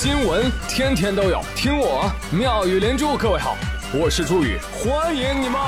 [0.00, 3.16] 新闻天天都有，听我妙语连珠。
[3.16, 3.56] 各位好，
[3.92, 5.60] 我是朱宇，欢迎你们！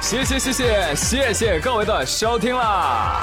[0.00, 3.22] 谢谢谢谢谢谢各位的收听啦！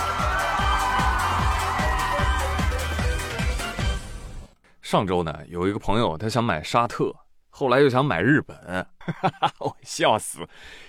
[4.81, 7.13] 上周呢，有一个朋友他想买沙特，
[7.57, 8.85] 后来又想买日本，
[9.59, 10.39] 我笑死，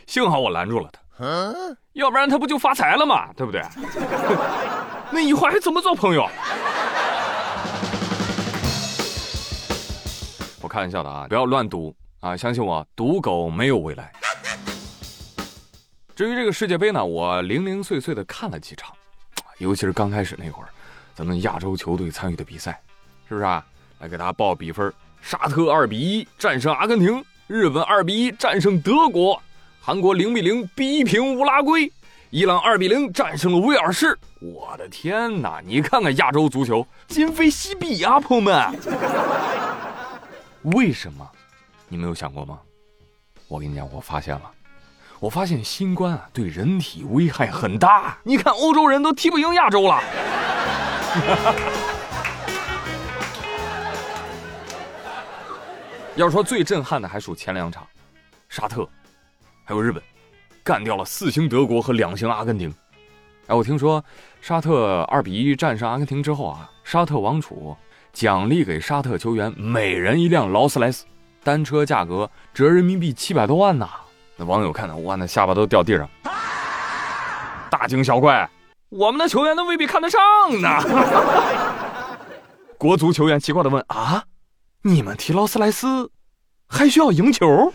[0.05, 0.99] 幸好我拦住了他。
[1.19, 1.55] 嗯
[1.93, 3.33] 要不然他不就发财了吗？
[3.37, 3.63] 对不对？
[5.13, 6.27] 那以后还怎么做朋友？
[10.61, 12.37] 我开玩笑的啊，不要乱赌啊！
[12.37, 14.13] 相信我，赌狗没有未来。
[16.17, 18.93] 至于这个世界杯呢，我零零碎碎的看了几场，
[19.59, 20.69] 尤其是刚开始那会儿，
[21.15, 22.83] 咱们亚洲球队参与的比赛，
[23.29, 23.65] 是不是啊？
[24.01, 24.93] 来给大家报比分：
[25.29, 29.43] 沙特二比一战胜阿根廷，日本二比一战胜德国。
[29.81, 31.91] 韩国零比零逼平乌拉圭，
[32.31, 34.17] 伊朗二比零战胜了威尔士。
[34.39, 35.61] 我的天哪！
[35.67, 38.73] 你看看亚洲足球，今非昔比啊，朋友们。
[40.77, 41.29] 为什么？
[41.89, 42.61] 你没有想过吗？
[43.49, 44.49] 我跟你讲，我发现了，
[45.19, 48.17] 我发现新冠啊对人体危害很大。
[48.23, 50.01] 你看欧洲人都踢不赢亚洲了。
[56.17, 57.87] 要说最震撼的，还属前两场，
[58.49, 58.89] 沙特。
[59.65, 60.03] 还有日本，
[60.65, 62.73] 干掉了四星德国和两星阿根廷。
[63.49, 64.03] 哎，我听说
[64.41, 67.77] 沙特二比一战胜阿根廷之后啊，沙特王储
[68.15, 71.05] 奖励给沙特球员每人一辆劳斯莱斯，
[71.45, 73.87] 单车价格折人民币七百多万呢。
[74.37, 76.09] 那网友看到，哇，那下巴都掉地上，
[77.69, 78.49] 大惊小怪。
[78.89, 80.21] 我们的球员都未必看得上
[80.63, 80.81] 呢。
[82.79, 84.25] 国足球员奇怪的问：啊，
[84.87, 86.09] 你们提劳斯莱斯
[86.71, 87.73] 还需要赢球？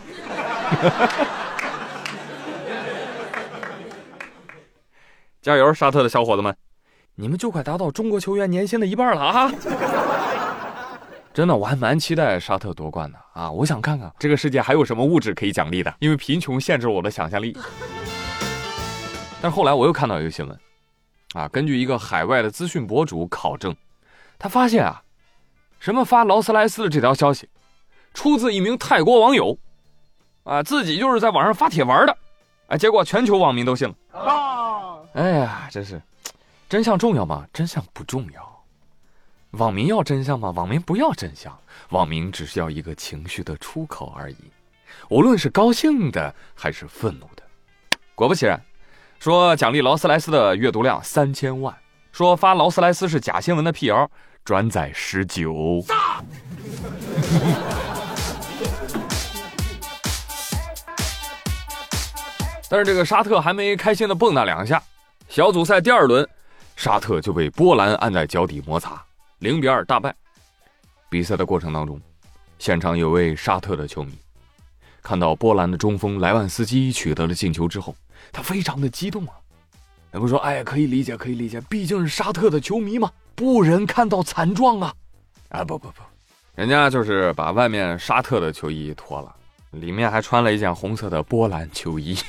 [5.42, 6.56] 加油，沙特的小伙子们，
[7.16, 9.52] 你们就快达到中国球员年薪的一半了啊！
[11.34, 13.50] 真的，我还蛮期待沙特夺冠的啊！
[13.50, 17.54] 我想看看这个世界还有什么物质可以奖励的，因为贫穷限制了我的想象力。
[19.42, 20.58] 但后来我又看到一个新闻，
[21.34, 23.76] 啊，根据一个海外的资讯博主考证，
[24.38, 25.02] 他发现啊，
[25.82, 27.48] 什么发劳斯莱斯的这条消息，
[28.14, 29.58] 出自一名泰国网友，
[30.44, 32.16] 啊，自己就是在网上发帖玩的，
[32.68, 35.04] 哎，结果全球网民都信了。
[35.14, 36.00] 哎呀，真是，
[36.68, 37.44] 真相重要吗？
[37.52, 38.64] 真相不重要。
[39.58, 40.52] 网民要真相吗？
[40.52, 41.52] 网民不要真相。
[41.88, 44.36] 网民只是要一个情绪的出口而已，
[45.10, 47.42] 无论是高兴的还是愤怒的。
[48.14, 48.62] 果不其然，
[49.18, 51.76] 说奖励劳斯莱斯的阅读量三千万，
[52.12, 54.08] 说发劳斯莱斯是假新闻的辟谣，
[54.44, 55.84] 转载十九。
[62.68, 64.82] 但是这个沙特还没开心的蹦跶两下。
[65.28, 66.28] 小组赛第二轮，
[66.74, 69.02] 沙特就被波兰按在脚底摩擦，
[69.38, 70.14] 零比二大败。
[71.08, 72.00] 比赛的过程当中，
[72.58, 74.12] 现场有位沙特的球迷
[75.02, 77.94] 看到波兰的中锋莱万斯基取得了进球之后，
[78.32, 79.34] 他非常的激动啊！
[80.10, 84.92] 他不说，哎，可以理解，可以理解，毕竟是沙特的球迷嘛，不忍看到惨状啊！
[85.48, 86.02] 啊，不不不，
[86.54, 89.34] 人家就是把外面沙特的球衣脱了，
[89.72, 92.16] 里面还穿了一件红色的波兰球衣。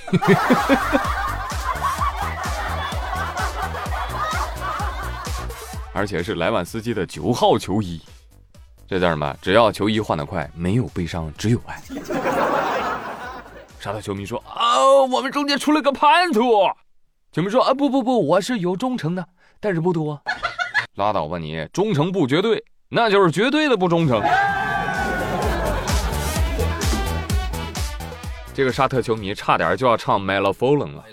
[5.95, 8.01] 而且是莱万斯基的九号球衣，
[8.87, 9.35] 这叫什么？
[9.41, 11.79] 只要球衣换得快，没有悲伤，只有爱。
[13.79, 14.81] 沙特球迷说：“啊，
[15.11, 16.41] 我们中间出了个叛徒。”
[17.31, 19.27] 球迷说：“啊，不不不，我是有忠诚的，
[19.59, 20.19] 但是不多。”
[20.95, 24.21] 拉倒吧你，忠诚不绝对，那就是绝对的不忠诚。
[28.53, 31.03] 这个沙特球迷差点就要唱《My Love Fallen》了。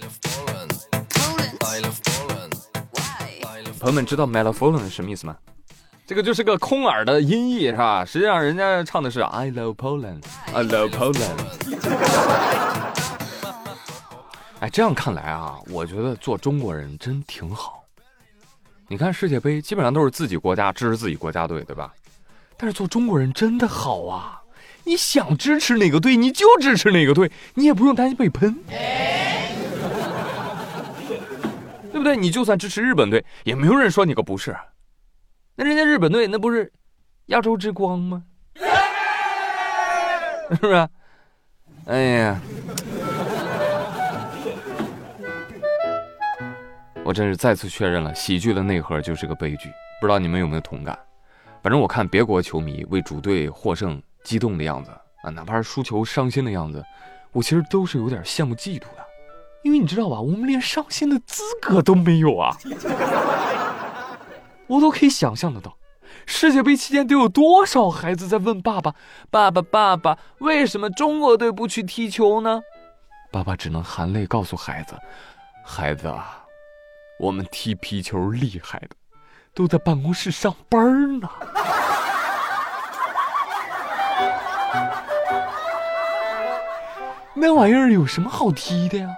[3.78, 5.34] 朋友们知道 “melopholen” 是什么意思吗？
[6.06, 8.04] 这个就是个空耳的音译，是吧？
[8.04, 11.38] 实际上人家唱的是 “I love Poland”，I love Poland。
[14.58, 17.79] 哎，这样看来啊，我觉得做中国人真挺好。
[18.90, 21.94] 你看世界杯基本上都是自己国家支持自己国家队，对吧？
[22.56, 24.42] 但是做中国人真的好啊！
[24.82, 28.52] 你想支持哪个队你就支持哪个队，你也不用担心被喷。
[31.92, 32.16] 对不对？
[32.16, 34.56] 你就算支持日本队，也没有人说你个不是。
[35.54, 36.72] 那人家日本队那不是
[37.26, 38.24] 亚洲之光吗？
[40.50, 40.88] 是不是？
[41.86, 42.40] 哎呀，
[47.04, 49.70] 我真是再次确认了，喜剧的内核就是个悲剧。
[50.00, 50.98] 不知道你们有没有同感？
[51.62, 54.90] 反正我看别国球迷为主队获胜激动的样子
[55.22, 56.84] 啊，哪怕是输球伤心的样子，
[57.32, 59.04] 我其实都是有点羡慕嫉妒的。
[59.62, 62.56] 因为你知道吧，我们连伤心的资格都没有啊！
[64.66, 65.76] 我都可以想象得到，
[66.24, 68.94] 世界杯期间得有多少孩子在问爸爸
[69.30, 72.62] ：“爸爸，爸爸，为什么中国队不去踢球呢？”
[73.30, 74.94] 爸爸只能含泪告诉孩子
[75.62, 76.39] ：“孩子啊，
[77.20, 78.96] 我们踢皮球厉害的，
[79.52, 81.28] 都在办公室上班呢。
[87.36, 89.08] ”那玩意儿有什么好踢的呀？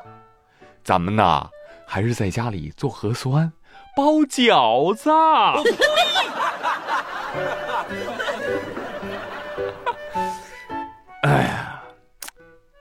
[0.82, 1.49] 咱们呐，
[1.87, 3.52] 还是在家里做核酸、
[3.96, 5.08] 包饺子。
[11.22, 11.81] 哎呀，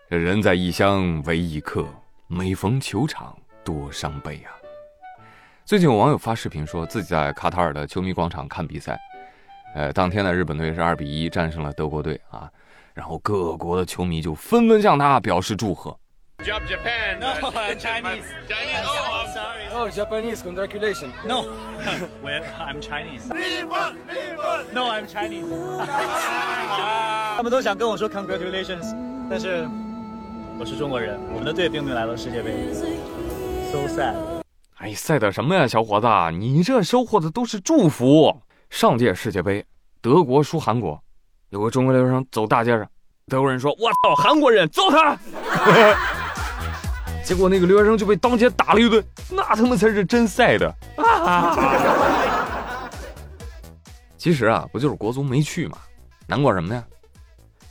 [0.09, 1.85] 这人在异乡为异客，
[2.27, 4.57] 每逢球场多伤悲啊！
[5.71, 8.99] 最近有网友发视频说自己在卡塔尔的球迷广场看比赛，
[9.73, 12.51] 呃，当天呢，日本队是二比一战胜了德国队啊，
[12.93, 15.97] 然后各国的球迷就纷纷向他表示祝贺。
[16.39, 17.19] Job Japan.
[17.21, 18.25] No, Chinese.
[18.49, 18.85] Chinese.
[18.85, 19.69] Oh, sorry.
[19.73, 20.43] Oh, Japanese.
[20.43, 21.13] Congratulations.
[21.25, 21.45] No,
[22.21, 23.29] well, I'm Chinese.
[24.73, 25.47] No, I'm Chinese.
[27.37, 28.93] 他们都想跟我说 congratulations，
[29.29, 29.65] 但是
[30.59, 32.51] 我是中国人，我们的队并没有来到世界杯。
[33.71, 34.40] So sad.
[34.81, 38.35] 哎，sad 什么呀，小伙子，你这收获的都是祝福。
[38.71, 39.63] 上届世界杯，
[40.01, 40.99] 德国输韩国，
[41.49, 42.89] 有个中国留学生走大街上，
[43.27, 45.15] 德国人说：“我操，韩国人，揍他！
[47.23, 52.89] ”结果那个留学生就被当街打了一顿，那他妈才是真赛的啊！
[54.17, 55.77] 其实啊，不就是国足没去吗？
[56.25, 56.83] 难过什么呀？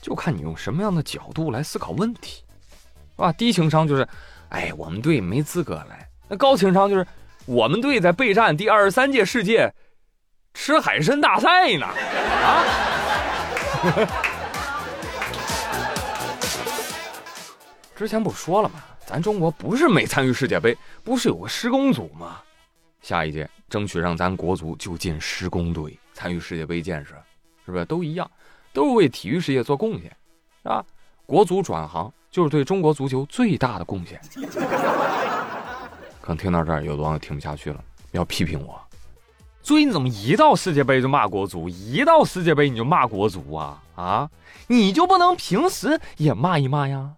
[0.00, 2.44] 就看你用什么样的角度来思考问题，
[3.16, 3.32] 是吧？
[3.32, 4.06] 低情商就是，
[4.50, 7.04] 哎，我们队没资格来；那高情商就是，
[7.44, 9.74] 我们队在备战第二十三届世界
[10.54, 11.86] 吃海参大赛呢！
[11.86, 12.64] 啊！
[17.96, 18.74] 之前不说了吗？
[19.04, 22.40] 咱中国不是没参与世界杯，不是有个施工组吗？
[23.02, 27.16] 下一届争取让咱国足就进施工队，参与世界杯建设，
[27.66, 28.30] 是不是都一样？
[28.72, 30.04] 都是为体育事业做贡献，
[30.62, 30.84] 是吧？
[31.26, 34.20] 国足转行就是对中国足球最大的贡献。
[36.20, 37.82] 可能听到这儿，有的网友听不下去了，
[38.12, 38.80] 要批评我。
[39.62, 43.82] 最近怎么一到世界杯就骂国足，一到世界杯你就骂国足啊？
[43.94, 44.30] 啊，
[44.68, 47.10] 你就不能平时也骂一骂呀？